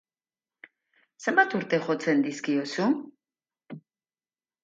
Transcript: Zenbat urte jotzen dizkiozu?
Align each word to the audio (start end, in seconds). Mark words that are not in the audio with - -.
Zenbat 1.25 1.53
urte 1.59 1.79
jotzen 1.89 2.23
dizkiozu? 2.29 2.87